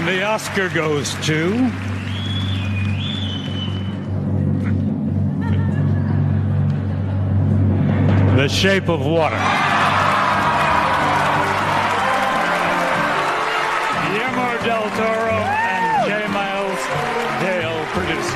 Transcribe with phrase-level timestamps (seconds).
[0.00, 1.50] And the Oscar goes to.
[8.34, 9.36] The Shape of Water.
[14.06, 16.26] Guillermo del Toro and J.
[16.32, 16.80] Miles
[17.42, 18.34] Dale produces.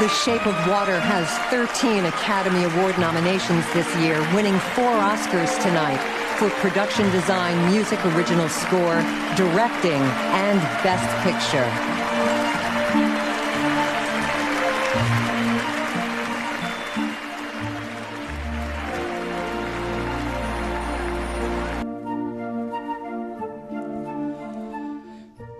[0.00, 6.15] The Shape of Water has 13 Academy Award nominations this year, winning four Oscars tonight
[6.36, 9.00] for production design, music original score,
[9.36, 11.95] directing, and best picture.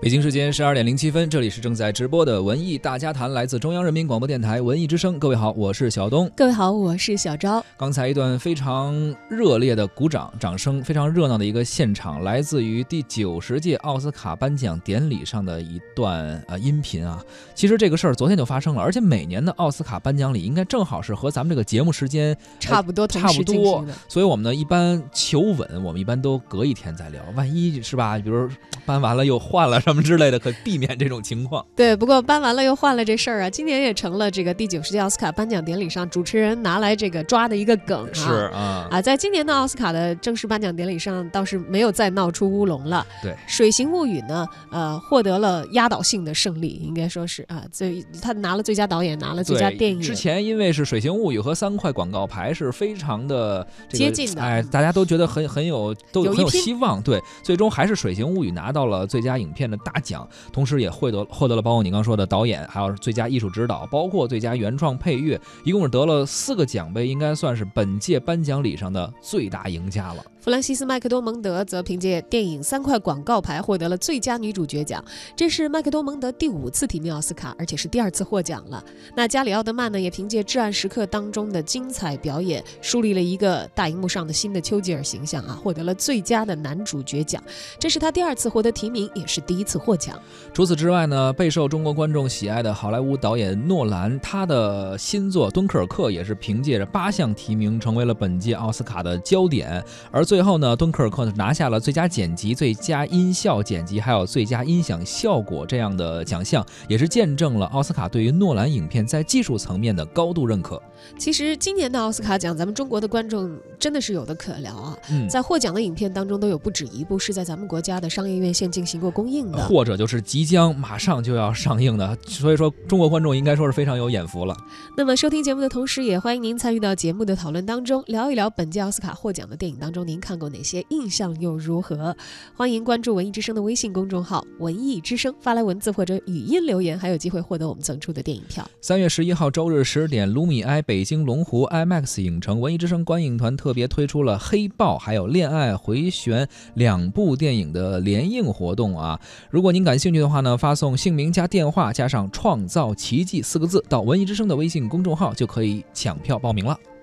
[0.06, 5.18] 北京时间十二点零七分，这里是正在直播的文艺大家谈，来自中央人民广播电台文艺之声。
[5.18, 6.30] 各位好，我是小东。
[6.36, 7.60] 各位好，我是小昭。
[7.76, 8.94] 刚才一段非常
[9.28, 17.20] 热烈的鼓掌掌声，非常热闹的一个现场，来自于第九十届奥斯卡颁奖典礼上的一段呃音频啊。
[17.52, 23.84] 其实这个事儿昨天就发生了，而且每年的奥斯卡颁奖礼应该正好是和咱们这个节目时间差不多，差不多。
[24.06, 27.20] 所以我们呢一般求稳，我们一般都隔一天再聊。
[27.34, 28.16] 万一是吧？
[28.20, 28.48] 比如
[28.84, 29.95] 颁完了又换了什么。
[30.02, 31.64] 之类的，可避免这种情况。
[31.76, 38.10] 对，不过搬完了又换了这事儿啊，今年也成了这个第九十届奥斯卡颁奖典礼上主持人拿来这个抓的一个梗啊。
[38.12, 43.06] 是啊，啊，在今年的奥斯卡的正式颁奖典礼上，倒是没有再闹出乌龙了。
[43.22, 50.00] 对，《水形物语》呢，呃，获得了压倒性的胜利，应该说是啊，最他拿了最佳导演，拿了最佳电影。
[50.00, 57.02] 之前因为是《水形物语》和三块广告牌是非常的接近的，哎，大家都觉得很很有都很有希望。
[57.02, 70.24] 对，最终还是《水形物语》拿到了最佳影片的大奖，同时也获得获得了包括你刚说的导演，还有最佳艺术指导，包括最佳原创配乐，一共是得了四个奖杯，应该算是本届颁奖礼上的最大赢家了。
[70.46, 78.80] 弗兰西斯·麦克多蒙德则凭借电影《三块广告牌》获得了最佳女主角奖，这是麦克多蒙德第五次提名奥斯卡，而且是第二次获奖了。
[79.16, 87.42] 那加里奥德曼呢，也凭借《至暗时刻》当中的精彩表演，树立了一个大荧幕上的新的丘吉尔形象啊，获得了最佳的男主角奖，
[87.76, 90.16] 这是他第二次获得提名，也是第一次获奖。
[90.54, 110.78] 除此之外呢，备受中国观众喜爱的好莱坞导演诺兰，他的新作《敦刻尔克》也是凭借着八项提名，成为了本届奥斯卡的焦点，而最最后呢，敦刻尔克拿下了最佳剪辑、最佳音效剪辑，还有最佳音响效果这样的奖项，也是见证了奥斯卡对于诺兰影片在技术层面的高度认可。
[111.18, 114.98] 其实今年的奥斯卡奖，咱们中国的观众真的是有的可聊啊！
[115.26, 122.14] 在获奖的影片当中，都有不止一部是在咱们国家的商业院线进行过公映的，或者就是即将马上就要上映的。
[122.26, 124.54] 所以说，中国观众应该说是非常有眼福了。
[124.98, 130.20] 那么，收听节目的同时，也欢迎您参与到节目的讨论当中，聊一聊本届奥斯卡获奖的电影当中，您。
[130.26, 130.84] 看过哪些？
[130.88, 132.16] 印象又如何？
[132.56, 138.68] 欢迎关注文艺之声的微信公众号“文艺之声”，发来文字或者语音留言，还有机会获得我们赠出的电影票。
[138.80, 146.44] 三月十一号周日十点，卢米埃北京龙湖 IMAX 影城文艺之声观影团特别推出了《黑豹》还有《恋爱回旋》
[146.74, 149.20] 两部电影的联映活动啊！
[149.48, 156.76] 如果您感兴趣的话呢，发送姓名加电话加上“创造奇迹”四个字到文艺之声的微信公众号，就可以抢票报名了。《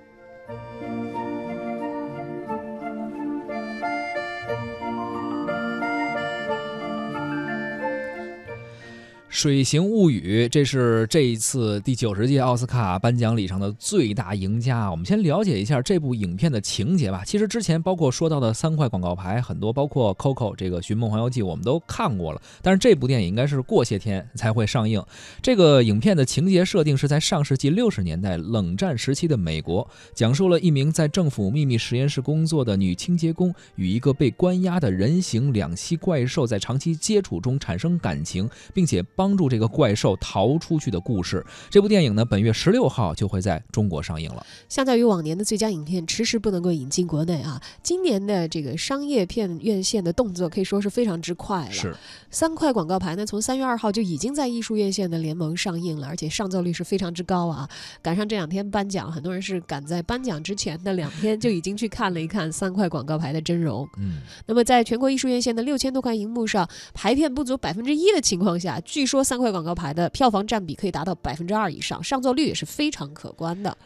[9.34, 14.92] 水形物语》这是这一次第九十届奥斯卡颁奖礼上的最大赢家。
[14.92, 17.24] 我们先了解一下这部影片的情节吧。
[17.26, 22.40] 其实之前包括说到的三块广告牌，很多包括《Coco》这个《寻梦环游记》，我们都看过了。
[22.62, 25.04] 但是这部电影应该是过些天才会上映。
[25.42, 39.23] 这个影片的情节设定是在上世纪六十年代冷战时期的美国，讲述了一名在政府秘密实验室工作的女清洁工与一个被关押的人形两栖怪兽在长期接触中产生感情，并且帮。
[39.24, 41.46] 帮助这个怪兽逃出去的故事。
[41.70, 44.46] 这部电影呢，本月十六号就会在中国上映了。
[44.68, 51.72] 相较于往年的最佳影片迟迟不能够引进国内啊，今年的这个商业片院线的动作可以说是非常之快了。
[51.72, 51.96] 是
[52.32, 57.70] 三块广告牌呢，从三月二号就已经在艺术院线的联盟上映了，而且上座率是非常之高啊。
[58.02, 63.88] 赶上这两天颁奖，很多人是赶在颁奖之前的两天就已经去看了一看三块广告牌的真容。
[63.98, 64.18] 嗯，
[64.48, 69.13] 那么在全国艺术院线的六千多块银幕上，排片不足百分之一的情况下，据说。
[69.18, 73.78] 说三块广告牌的票房占比可以达到百分之二以上，上座率也是非常可观的。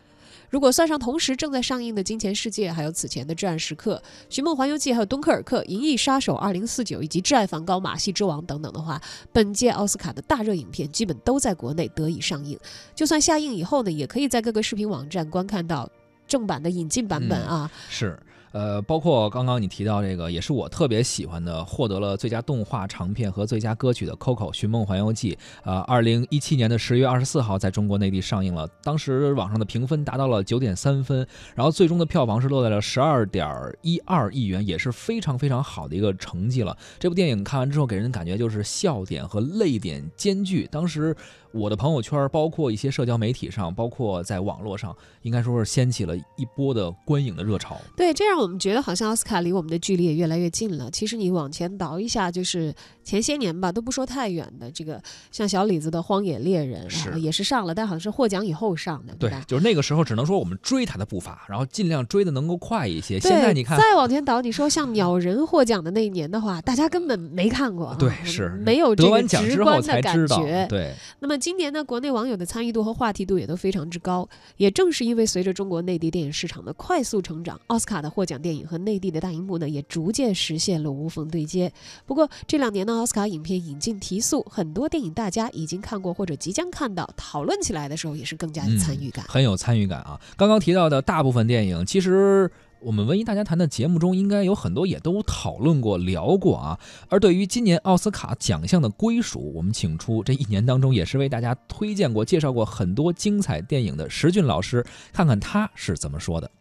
[0.49, 3.95] 如果算上同时正在上映的《金钱世界》，还有此前的《至暗时刻》
[4.33, 9.01] 《寻梦环游记》，还有《敦刻尔克》《银翼杀手二零四九》以及《挚爱梵高》《马戏之王》等等的话，
[9.33, 12.57] 本届奥斯卡的大热影片基本都在国内得以上映。
[12.95, 15.89] 就算下映以后呢，也可以在各个视频网站观看到。
[16.27, 17.71] 正版的引进版本嗯啊。
[17.89, 18.19] 是，
[18.51, 25.33] 呃，包括刚刚你提到这个，也是我特别喜欢的，获得了最佳动画长片和最佳歌曲的《Coco 寻梦环游记》。
[25.63, 33.47] 呃，二零一七年的十月二十四号在中国内地上映了，当时网上的评分达到了九点三分，然后最终的票房是落在了十二点
[33.81, 36.75] 一二亿元，也是非常非常好的一个成绩了。
[36.99, 40.67] 这部电影看完之后，给人的感觉就是笑点和泪点兼具。
[40.71, 41.15] 当时
[41.51, 47.77] 我的朋友圈，包括一些社交媒体上，包括在网络上，应该说是掀起了一波的观影的热潮。
[47.95, 50.89] 对，这让我们觉得好像奥斯卡离我们的距离也越来越近了。
[50.89, 52.73] 其实你往前倒一下，就是
[53.03, 55.01] 前些年吧，都不说太远的，这个
[55.31, 63.19] 像小李子的《荒野猎人》是啊，也是上了，但好像是获奖以后上的，对吧？，就是那个时候，只能说我们追他的步伐，然后尽量追的能够快一些。
[63.19, 70.65] 现在你看，再往前倒，你说像鸟人获奖的那一年的话，大家根本没看过啊，对，是没有这个得完奖直之后观的感才知道，觉。
[70.69, 74.29] 对，那么今年呢，国内网友的参与度和话题度也都非常之高。
[74.55, 81.71] 也正是因为随着中国内地电影市场的快速成长，奥斯卡的获奖电影和内地的大荧幕呢，也逐渐实现了无缝对接。
[82.05, 89.25] 不过这两年呢，奥斯卡影片引进提速，很多电影大家已经看过或者即将看到，讨论起来的时候也是更加有参与感。
[89.29, 90.19] 很有参与感啊。
[90.35, 96.79] 刚刚提到的大部分电影，其实我们文艺大家谈的节目中，应该有很多也都讨论过、聊过啊。
[97.09, 106.51] 而对于今年奥斯卡奖项的归属，我们请出这一年当中也是为大家推荐过、介绍过很多精彩电影的石俊老师，看看他是怎么说的。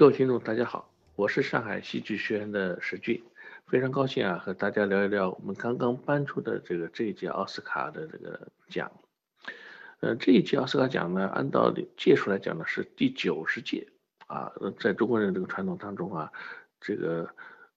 [0.00, 3.22] 各位听众，大家好，我是上海戏剧学院的石俊，
[3.66, 8.90] 非常高兴啊，和大家聊一聊我们刚刚颁出的这个这一届奥斯卡的这个奖。
[10.00, 13.88] 呃，这一届奥斯卡奖呢，按道理届数来讲呢是第九十届
[14.26, 16.32] 啊，在中国人这个传统当中啊，
[16.80, 17.28] 这个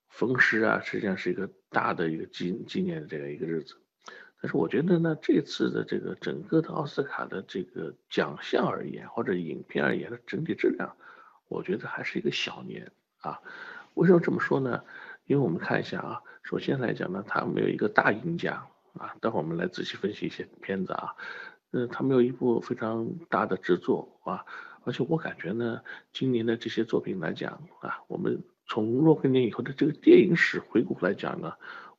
[0.07, 3.75] 逢十啊，实际上是一个大的一个纪纪念的这样一个日子。
[4.41, 10.95] 但是我觉得呢，这次的这个整个的奥斯卡的这个奖项而言，或者影片而言的整体质量，
[11.53, 12.91] 我觉得还是一个小年
[13.21, 13.39] 啊。
[13.93, 14.83] 为什么这么说呢？
[15.25, 19.15] 因为我们看一下啊，首先来讲呢，它没有一个大赢家啊。
[19.21, 21.15] 待会儿我们来仔细分析一些片子啊，
[21.71, 24.43] 呃，它没有一部非常大的制作啊，
[24.83, 31.53] 而且我感觉呢，今年的这些作品来讲啊，我们从若干年以后的这个电影史回顾来讲呢，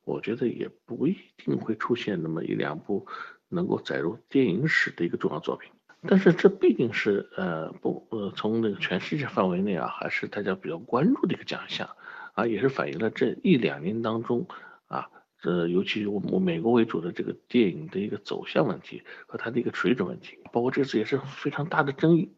[0.04, 3.06] 我觉得也不一定会出现那么一两部
[3.48, 5.70] 能够载入电影史的一个重要作品。
[6.06, 11.88] 但是这毕竟是呃不呃从那个全世界范围内啊，还是大家比较关注的一个奖项
[12.34, 14.46] 啊，也是反映了这一两年当中
[14.86, 15.08] 啊，
[15.40, 22.34] 这尤其我我美国为主的这个电影的一个走向问题和它的一个水准问题，包括这次也是非常大的争议。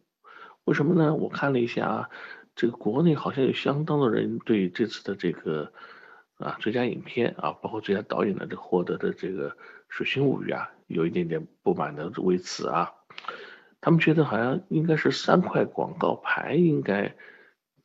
[0.65, 1.15] 为什么呢？
[1.15, 2.11] 我看了一下啊，
[2.55, 5.73] 这个国内好像有相当的人对这次的这个
[6.39, 9.51] 啊最佳影片啊，包括最佳导演的这获得的这个
[9.89, 12.93] 《水形物语》啊，有一点点不满的为此啊。
[13.87, 17.15] 他们觉得好像应该是三块广告牌，应该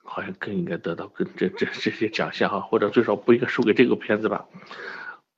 [0.03, 4.47] 好像更应该得到更这这这些奖项哈，或者最少不应该输给这个片子吧。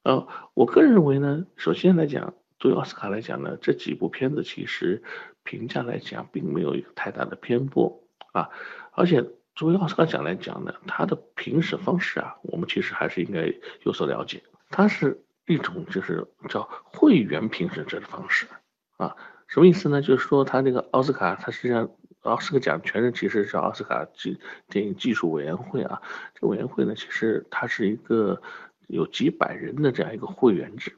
[0.04, 5.04] 呃，我个人认为呢，首先来讲，作为奥斯卡来讲呢，这几部片子其实
[5.44, 8.02] 评价来讲并没有一个太大的偏颇
[8.32, 8.50] 啊，
[8.94, 9.22] 而且
[9.56, 18.48] 作为奥斯卡奖来讲呢，它的评审方式啊，我们其实还是应该有所了解，它是一种就是叫会员评审制的方式
[18.96, 19.14] 啊。
[19.54, 20.02] 什么意思呢？
[20.02, 21.88] 就是说，他这个奥斯卡，他实际上
[22.24, 26.02] 奥斯卡奖全称其实是奥斯卡技电影技术委员会啊。
[26.34, 28.42] 这个委员会呢，其实它是一个
[28.88, 30.96] 有几百人的这样一个会员制，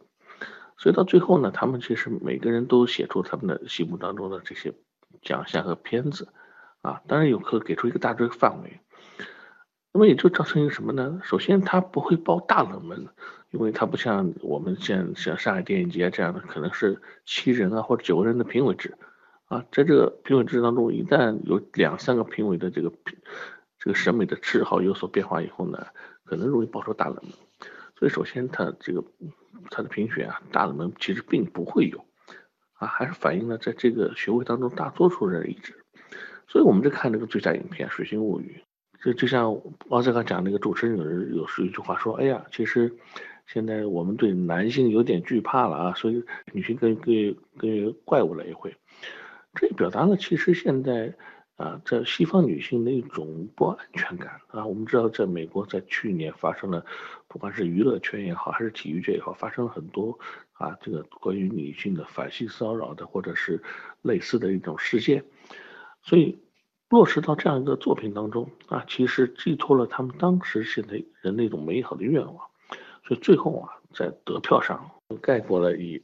[0.77, 4.74] 所以到最后呢，他们其实每个人都写出他们的心目当中的这些
[5.21, 6.29] 奖项和片子
[6.81, 8.79] 啊，当然有可给出一个大致范围。
[9.91, 11.19] 那么也就造成一个什么呢？
[11.24, 13.09] 首先，它不会报大冷门，
[13.55, 18.93] 因为它不像我们像像上海电影节这样的，可能是七人啊或者九个人的评委制，
[19.45, 23.17] 啊，在这个评委制当中，一旦有两三个评委的这个评
[23.79, 25.88] 这个审美的嗜好有所变化以后呢，
[26.25, 27.31] 可能容易爆出大冷门。
[27.97, 29.01] 所以，首先它这个
[29.71, 32.03] 它的评选啊，大冷门其实并不会有，
[32.74, 35.74] 啊，还是反映了在这个学会当中大多数人一致。
[36.50, 38.62] 所以，我们在看这个最佳影片《水星物语》。
[39.03, 39.55] 就就像
[39.89, 42.91] 奥斯卡讲那个主持人有有说一句话说，哎呀，其实
[43.45, 48.75] 现在我们对男性有点惧怕了啊，所以女性跟跟跟怪物了一回。
[49.53, 51.13] 这表达了其实现在
[51.55, 54.65] 啊，在西方女性的一种不安全感啊。
[54.65, 56.85] 我们知道，在美国在去年发生了，
[57.27, 60.19] 不管是娱乐圈也好，还是体育界也好，发生了很多
[60.53, 63.61] 啊这个关于女性的反性骚扰的或者是
[64.01, 65.23] 类似的一种事件，
[66.01, 66.39] 所以。
[66.87, 72.37] 落实到这样一个作品当中啊，其实寄托了他们当时现在人那种美好的愿望，
[73.07, 76.03] 所以最后啊，在得票上概括了以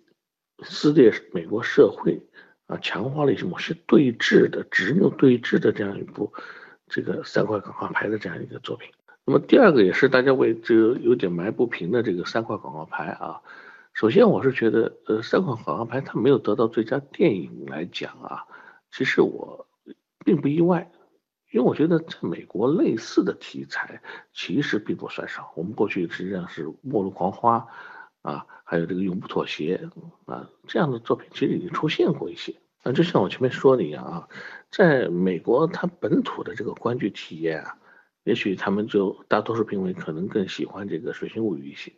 [0.64, 2.22] 撕裂美国社会
[2.68, 6.32] 啊，强化了一些某些对峙的、直面对峙的这样一部
[6.88, 8.92] 这个三块广告牌的这样一个作品。
[9.26, 13.42] 那么第二个也是大家为这个有点埋不平的这个三块广告牌啊。
[13.94, 18.46] 首先，我是觉得，呃，三块广告牌它没有得到最佳电影来讲啊，
[18.90, 19.68] 其实我
[20.24, 20.90] 并不意外，
[21.52, 24.02] 因为我觉得在美国类似的题材
[24.34, 25.52] 其实并不算少。
[25.56, 27.68] 我们过去实际上是《末路狂花》
[28.30, 29.90] 啊，还有这个《永不妥协》
[30.32, 32.56] 啊这样的作品，其实已经出现过一些。
[32.84, 34.28] 啊，就像我前面说的一样啊，
[34.72, 37.78] 在美国它本土的这个观剧体验啊，
[38.24, 41.94] 也许他们就大多数评委可能更喜欢这个《水形物语》一些。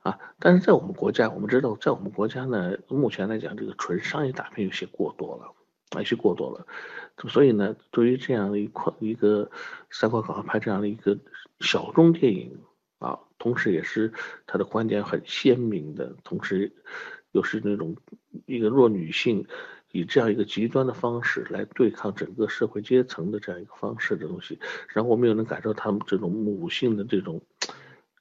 [0.00, 5.52] 啊，但是在我们国家，我们知道，在我们国家呢，目前来讲，这个纯商业大片有些过多了，
[5.92, 6.66] 有些过多了，
[7.28, 9.50] 所以呢，对于这样的一块一个
[9.90, 11.16] 三块广告牌这样的一个
[11.60, 12.58] 小众电影
[12.98, 14.12] 啊，同时也是
[14.46, 16.72] 他的观点很鲜明的，同时
[17.32, 17.96] 又是那种
[18.46, 19.46] 一个弱女性
[19.92, 27.40] 以这样一个极端的方式来对抗整个社会阶层的这样一个方式的东西，然后我们又能感受他们这种母性的这种。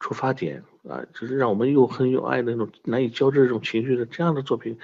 [0.01, 4.77] 出发点啊，就是让我们又恨又爱的那种难以交织这种情绪的这样的作品，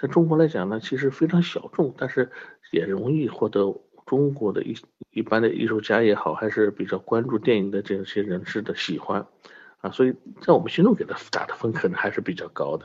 [0.00, 2.30] 在中国来讲呢，其实非常小众，但是
[2.70, 3.74] 也容易获得
[4.04, 4.76] 中国的一
[5.10, 9.26] 一般的艺术家也好，还是比较关注电影的这些人士的喜欢
[9.80, 12.84] 啊，所以在我们心中给他打的分可能还是比较高的。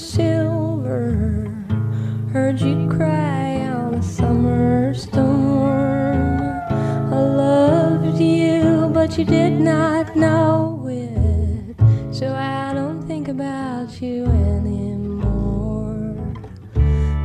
[0.00, 1.52] silver.
[2.32, 5.29] Heard you cry on a summer so
[9.00, 11.74] but you did not know it.
[12.14, 16.04] So I don't think about you anymore.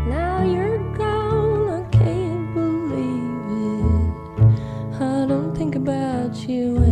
[0.08, 5.02] Now you're gone, I can't believe it.
[5.02, 6.85] I don't think about you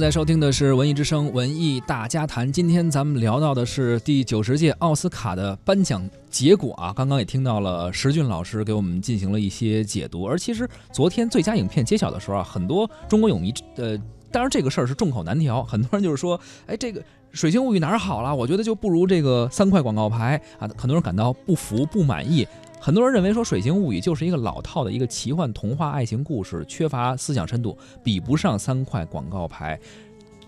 [0.00, 6.90] 正在收听的是《文艺之声·文艺大家谈》，今天咱们聊到的是第九十届奥斯卡的颁奖结果啊。
[6.96, 13.94] 刚刚也听到了石俊老师给我们进行了一些解读，而其实昨天最佳影片揭晓的时候啊，很多中国影迷呃，
[14.32, 17.00] 当然这个事儿是众口难调，很多人就是说，哎，这个
[17.32, 18.34] 《水形物语》哪儿好了？
[18.34, 22.48] 我觉得就不如这个三块广告牌啊，很多人感到不服、不满意。
[22.82, 29.78] 很多人认为说《水形物语》就是一个老套的一个奇幻童话爱情故事，缺乏思想深度，比不上三块广告牌。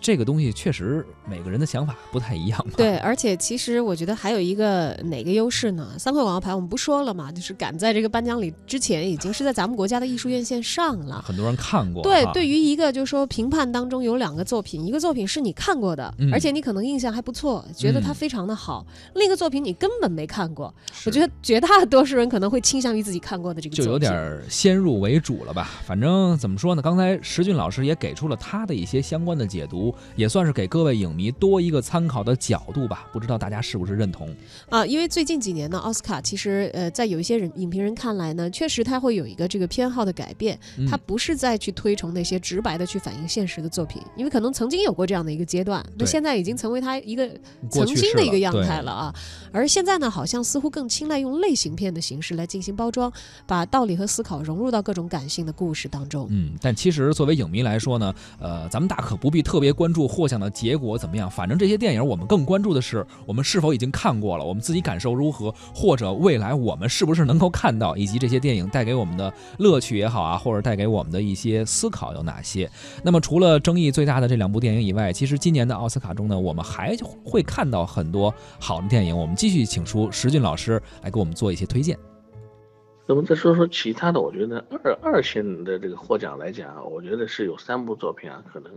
[0.03, 2.67] 这个东西确实每个人的想法不太一样。
[2.77, 5.93] 对，而且其实我觉得还有一个哪个优势呢？
[5.97, 12.03] 三块广告牌我们不说了嘛，就是赶在这个颁奖礼之前，已经是在咱们国家的艺术院线上了，很多人看过。
[12.03, 20.75] 对，对于一个就是说评判当中有两个作品，一个作品是你看过的，而且你可能印象还不错，觉得它非常的好；另一个作品你根本没看过。
[21.07, 25.71] 我觉得绝大多数人可能会倾向于自己看过的这个，就有点先入为主了吧。
[25.87, 26.83] 反正怎么说呢？
[26.83, 29.92] 刚才石俊老师也给出了他的一些相关的解读。
[30.17, 34.29] 也算是给各位影迷多一个参考的角度吧，不知道大家是不是认同
[34.69, 34.85] 啊？
[34.87, 40.59] 因为最近几年呢，奥斯卡其实呃，在有一些人影评人看来呢，确实他会有一个这个偏好的改变，
[40.89, 47.29] 他不是再去推崇那些直白的去反映现实的作品，因为可能曾经有过这样的一个阶段，那现在已经成为他一个
[47.71, 49.15] 曾经的一个样态了啊。
[49.53, 53.13] 而现在呢，好像似乎更青睐用类型片的形式来进行包装，
[53.47, 56.27] 把道理和思考融入到各种感性的故事当中。
[56.31, 59.82] 嗯，但其实作为影迷来说呢，呃，咱们大可不必特别关。
[59.83, 61.29] 关注获奖的结果怎么样？
[61.29, 72.71] 反正这些电影，我们更关注的是我们是否已经看过了，我们自己感受如何，或者未来我们是不是能够看到，以及这些电影带给我们的乐趣也好啊，或者带给我们的一些思考有哪些？
[73.03, 79.19] 那么除了争议最大的这两部电影以外，其实今年的奥斯卡中呢，我们还会看到很多好的电影。
[79.19, 81.99] 我们继续请出石俊老师来给我们做一些推荐。
[83.05, 88.71] 那么再说说其他的，我觉得二二线的这个获奖来讲，我觉得是有三部作品啊，可能。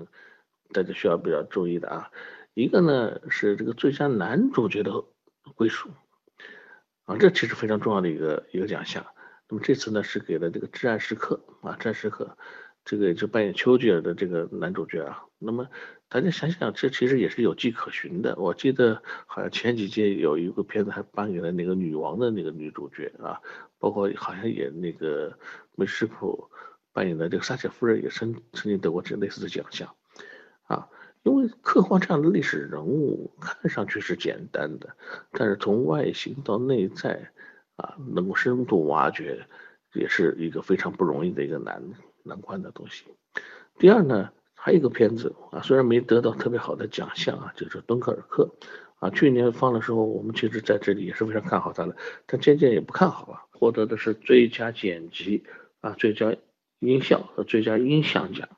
[0.74, 2.12] 大家需要比较注意的啊，
[2.54, 4.92] 一个呢是这个最佳男主角的
[5.56, 5.90] 归属
[7.06, 9.06] 啊，这其实非常重要的一个一个奖项。
[9.48, 12.36] 那么这次呢是给了这个《至暗时刻》啊，《至暗时刻》
[12.84, 15.24] 这个也就扮演丘吉尔的这个男主角啊。
[15.38, 15.68] 那么
[16.10, 18.36] 大家想想，这其实也是有迹可循的。
[18.38, 23.40] 我记得好像前几届有一个片子还颁给了那个女王的那个女主角啊，
[23.78, 25.38] 包括好像也那个
[25.76, 26.50] 梅什普
[26.92, 29.96] 扮演的这个撒切夫人也曾曾经得过这类似的奖项。
[30.68, 30.90] 啊，
[31.24, 34.96] 因为刻画这样的历史人物看上去是简单的，
[35.32, 37.32] 但是从外形到内在
[37.76, 39.46] 啊，能够深度挖掘，
[39.94, 41.84] 也是一个非常不容易的一个难
[42.24, 43.06] 难关的东西。
[43.78, 48.50] 第二呢，还有一个片子啊，虽然没得到特别好的奖项啊，就是《敦刻尔克》
[49.00, 51.96] 啊，去年放的时候，我们其实在这里也是非常看好它的，
[52.26, 53.42] 但渐渐也不看好了。
[53.52, 55.44] 获得的是最佳剪辑
[55.82, 56.36] 啊、最佳
[56.80, 58.50] 音效和最佳音响奖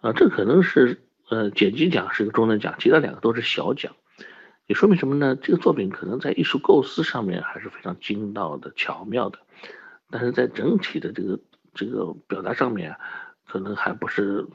[0.00, 1.02] 啊，这可能是。
[1.28, 3.96] 呃，剪辑奖是个中等奖，其他两个都是小奖，
[4.66, 5.34] 也说明什么呢？
[5.34, 9.40] 这个作品可能在艺术构思上面还是非常精到的、巧妙的，
[10.08, 11.40] 但是在整体的这个
[11.74, 12.96] 这个表达上面，
[13.46, 14.46] 可能还不是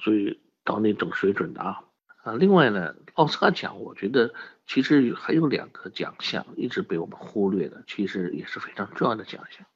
[0.00, 1.80] 最到那种水准的啊
[2.22, 2.32] 啊！
[2.32, 4.32] 另外呢，奥斯卡奖我觉得
[4.66, 9.66] 其实还有两个奖项一直被我们忽略的，其实也是非常重要的奖项，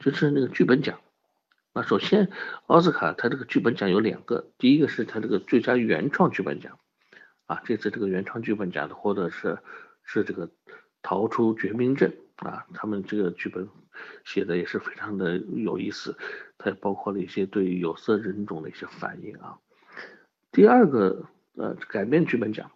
[0.00, 0.98] 就是那个剧本奖。
[1.82, 2.30] 首先，
[2.66, 6.78] 奥斯卡它这个剧本奖有两个，第一个是它这个最佳原创剧本奖，
[7.46, 9.58] 啊，这次这个原创剧本奖的获得是
[10.04, 10.48] 是这个
[11.02, 12.12] 《逃出绝命镇》
[12.48, 13.68] 啊，他们这个剧本
[14.24, 16.16] 写的也是非常的有意思，
[16.56, 19.58] 它也包括了一些对有色人种的一些反应啊。
[20.52, 22.70] 第二个呃改编剧本奖，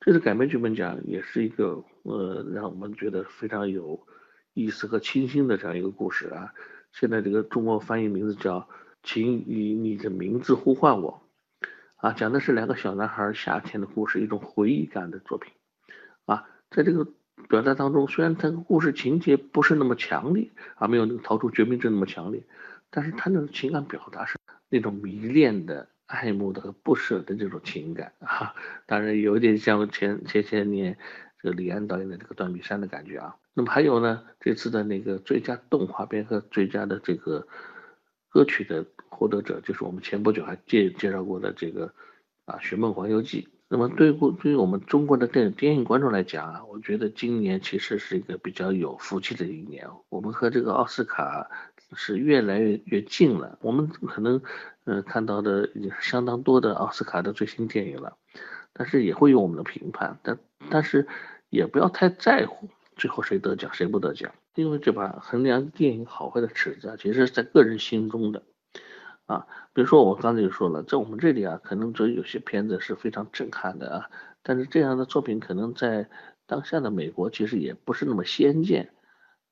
[0.00, 4.06] 这次改编剧本奖也是一个呃让我们觉得非常有
[4.54, 6.52] 意思和清新的这样一个故事啊。
[6.98, 8.60] 现在这个中国翻译名字叫
[9.02, 11.22] 《请以你的名字呼唤我》，
[11.96, 15.52] 啊，讲的是两个小男孩夏天的故事，一种回忆感的作品，
[16.24, 17.06] 啊，在这个
[17.50, 22.42] 表达当中，虽然这个故事情节不是那么强烈，啊，没有那个逃出绝命镇那么强烈，
[22.88, 24.38] 但是他那种情感表达是
[24.70, 28.54] 那种迷恋的、爱慕的和不舍的这种情感，啊，
[28.86, 30.96] 当然有点像前前些年
[31.42, 33.36] 这个李安导演的这个断臂山的感觉啊。
[33.58, 37.48] 那么还有呢，这次的那个最佳动画片和最佳的这个
[38.28, 41.90] 歌曲的获得者，就是我们前不久还介介绍过的这个
[42.44, 43.48] 啊《寻梦环游记》。
[43.68, 49.88] 那么对过对于我们中国的电影电影观众来讲啊，我觉得今年其实是一个比较有福气的一年。
[50.10, 51.48] 我们和这个奥斯卡
[51.94, 53.58] 是越来越越近了。
[53.62, 54.42] 我们可能
[54.84, 58.18] 嗯看到的已经是相当多的奥斯卡的最新电影了，
[58.74, 61.08] 但是也会有我们的评判，但但是
[61.48, 62.68] 也不要太在乎。
[62.96, 64.34] 最后谁得奖谁不得奖？
[64.54, 68.42] 因为这把衡量电影好坏的尺子啊，其实是在个人心中的
[69.26, 69.46] 啊。
[69.74, 74.10] 比如说我刚才就说了，在我们这里啊，可能这有些片子是非常震撼的啊，
[74.42, 76.08] 但是这样的作品可能在
[76.46, 78.90] 当下的美国其实也不是那么先见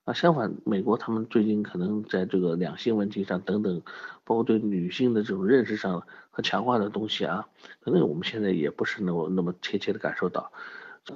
[0.05, 0.15] 啊。
[0.15, 3.83] 相反，美国他们最近可能在这个两性问题上等等，
[4.25, 7.47] 包括对女性的这种认识上和强化的东西啊，
[7.81, 10.51] 可能我们现在也不是那么那么切切的感受到。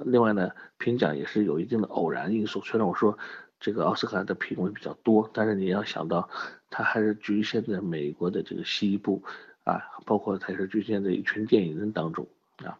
[0.05, 2.61] 另外呢，评奖也是有一定的偶然因素。
[2.61, 3.17] 虽然我说
[3.59, 6.29] 这个奥斯卡的评委比较多，但是你要想到，
[6.69, 9.23] 它还是局限在美国的这个西部
[9.63, 12.27] 啊，包括它是局限在一群电影人当中
[12.63, 12.77] 啊。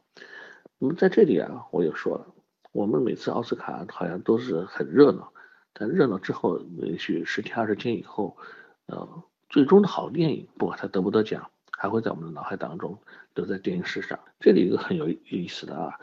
[0.78, 2.28] 那么在这里啊，我也说了，
[2.72, 5.34] 我们每次奥斯卡好像都是很热闹，
[5.74, 8.38] 但热闹之后，也许十天二十天以后，
[8.86, 13.00] 呃，最终的好电影，不管它得不得奖，还会在我们的脑海当中
[13.34, 14.20] 留在电影史上。
[14.40, 16.00] 这里一个很有意思的啊。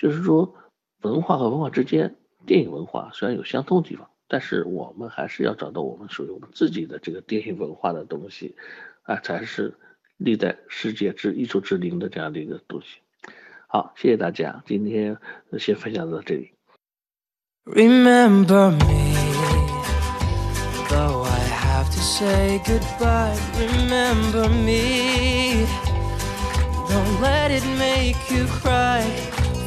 [0.00, 0.54] 就是说，
[1.02, 8.56] 文化和文化之间，电影文化虽然有相通的地方，但是我们还是要找到我们属于我们自己的这个电影文化的东西，
[9.02, 9.74] 啊，才是
[10.16, 13.00] 历代世界之艺术之灵的这样的一个东西。
[13.66, 15.18] 好，谢谢大家，今天
[15.58, 16.52] 先分享到这里。
[17.66, 19.12] Remember me,
[20.88, 23.36] though I have to say goodbye.
[23.58, 25.66] Remember me,
[26.88, 29.04] don't let it make you cry.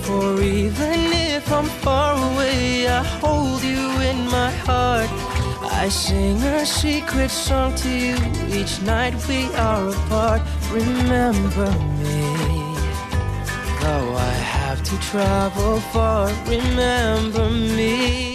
[0.04, 5.10] For even if I'm far away, I hold you in my heart.
[5.84, 8.18] I sing a secret song to you
[8.50, 10.42] each night we are apart.
[10.72, 12.20] Remember me,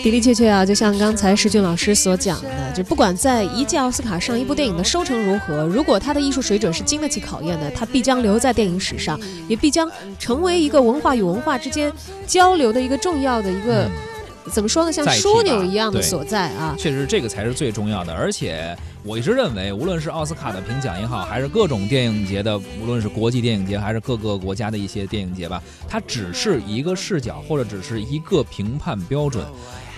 [0.02, 11.92] 的的确确啊，就像刚才石俊老师所讲的，就不管在一届奥斯卡上一部电影的收成如何，如果他的艺术水准是经得起考验的，他必将留在电影史上，也必将成为一个文化与文化之间
[12.26, 13.88] 交流的一个重要的一个。
[14.48, 14.92] 怎么说呢？
[14.92, 16.74] 像枢纽一样的所在啊！
[16.78, 18.12] 确实，这个才是最重要的。
[18.12, 29.44] 而且，我一直认为，无论是奥斯卡的评奖也好，还是各种电影节的，无论是国际电影节还是各个国家的一些电影节吧，它只是一个视角，或者只是一个评判标准。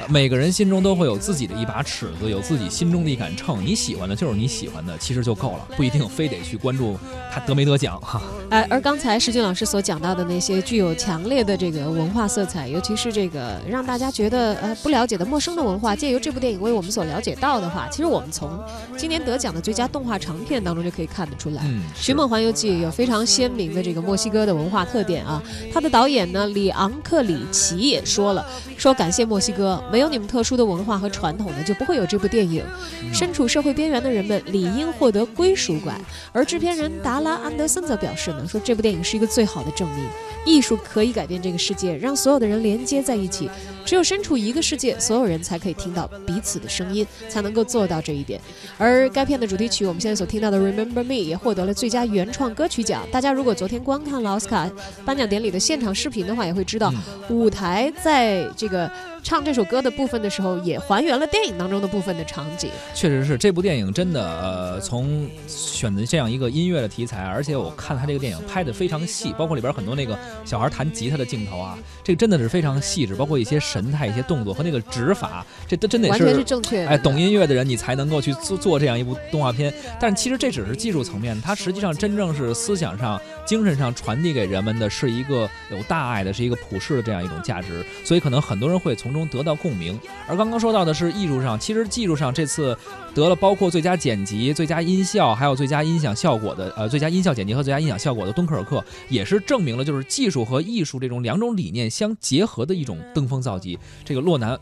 [0.00, 3.64] 呃每个人心中都会有自己的一把尺子，有自己心中的一杆秤。
[3.64, 6.98] 你喜欢的就是你喜欢的，其实就够了，不一定非得去关注
[7.32, 8.20] 他得没得奖哈。
[8.50, 18.50] 哎，而刚才石俊老师所讲到的那些具有强烈的这个文化色彩，尤其是这个让大家觉得呃不了解的陌生的文化，借由这部电影为我们所了解到的话，其实我们从
[18.96, 21.62] 今年得奖的最佳动画长片当中就可以看得出来。
[21.66, 25.42] 嗯，《寻梦环游记》有非常鲜明的这个墨西哥的文化特点啊。
[25.72, 28.44] 他的导演呢，里昂克里奇也说了，
[28.76, 32.64] 说感谢墨西哥，没有你们特殊的文化和传统呢，就不会有这部电影。
[33.12, 36.00] 身处社会边缘的人们理应获得归属感。
[36.32, 40.04] 而制片人达拉安德森则表示呢，说这部电影是一个最好的证明，
[40.46, 43.50] 艺术可以改变这个世界，让所有的人连接在一起。
[43.84, 48.40] 只有身处一个世界，所有人才可以听到彼此的声音，才能够做到这一点。
[48.78, 53.06] 而该片的主题曲，我们现在所听到的《Remember Me》也获得了最佳原创歌曲奖。
[53.10, 54.70] 大家如果昨天观看了奥斯卡
[55.04, 56.92] 颁奖典礼的现场视频的话，也会知道，
[57.28, 58.90] 舞台在这个
[59.22, 62.70] 唱这首歌的部分的时候，也还原了电影当中的部分的场景。
[62.94, 76.88] 确实是这部电影真的，呃，从选择这样一个音乐的题材，而且我看他这个电影拍的非常细，包括里边很多那个小孩弹吉他的镜头啊，这个真的是非常细致，包括一些神态、一些动作和那个指法，这都真得完全是正确的。
[76.88, 79.72] 哎，懂音乐的人，你才能够去做做这样一部动画片。
[80.00, 87.84] 但其实这只是技术层面，它实际上真正是思想上、精神上传递给人们的是一个有大爱的，是一个普世的这样一种价值。
[88.04, 89.98] 所以可能很多人会从中得到共鸣。
[90.26, 92.76] 而刚刚说到的是艺术上，其实技术上这次
[93.14, 98.78] 得了包括最佳剪辑、最佳音效，还有最佳音响效果的，呃，最佳音效剪辑和最佳音响效果的《敦刻尔克》，
[99.08, 103.59] 也是证明了就是技术和艺术这种两种理念相结合的一种登峰造极。
[104.04, 104.58] 这个洛南。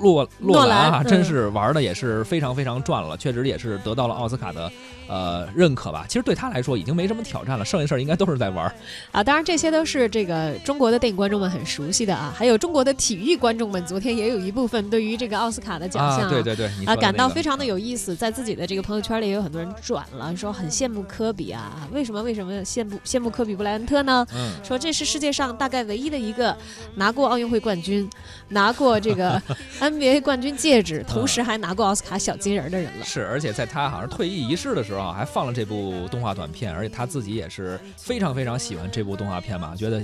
[0.00, 4.70] 洛洛兰啊，真是玩的也是非常非常赚了，确实也是得到了奥斯卡的
[5.08, 6.04] 呃认可吧。
[6.08, 8.74] 其实对他来说已经没什么挑战了，剩下事儿应该都是在玩儿。
[9.10, 24.26] 啊，当然这些都是这个中国的电影观众们很熟悉的啊，还有中国的体育观众们，昨天也有一部分对于这个奥斯卡的奖项、啊，对对对，啊，感到非常的有意思，在自己的这个朋友圈里也有很多人转了，说很羡慕科比啊，为什么为什么羡慕羡慕科比布莱恩特呢？
[24.34, 26.56] 嗯，说这是世界上大概唯一的一个
[26.94, 28.08] 拿过奥运会冠军，
[28.48, 29.40] 拿过这个
[29.82, 33.04] NBA 冠军戒指，同时还拿过奥斯卡小金人的人了。
[33.04, 40.00] 是，而且在他好像退役仪式的时候啊还放了这部动画短片，而且他自己也是非常非常喜欢这部动画片嘛，觉得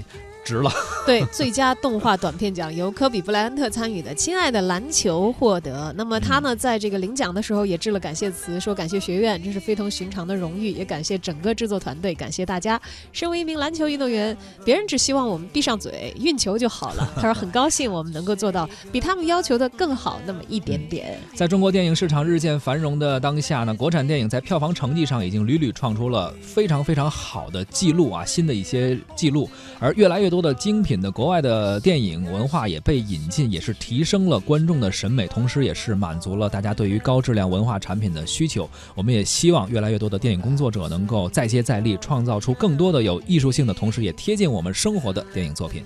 [0.49, 0.71] 值了。
[1.05, 5.93] 对，最佳动画短片奖由科比布莱恩特参与的《亲爱的篮球》获得。
[5.97, 12.81] 那么他呢，在这个领奖的时候也致了感谢词，说感谢学院，这是非同寻常的荣誉，也感谢整个制作团队，感谢大家。
[13.13, 17.13] 身为一名篮球运动员，别人只希望我们闭上嘴运球就好了。
[17.17, 21.19] 他说很高兴我们能够做到比他们要求的更好那么一点点。
[21.35, 29.49] 在中国电影市场日渐繁荣的当下呢，国产电影在票房成绩上已经屡屡创出了非常非常好的记录啊，新的一些记录。
[29.81, 38.69] 而越来越多的精品的国外的电影文化也被引进，也是提升了观众的审美，同时也是满足了大家对于高质量文化产品的需求。
[38.95, 45.85] 我们也希望越来越多的电影工作者能够再接再厉，创造出更多的有艺术性的，同时也贴近我们生活的电影作品。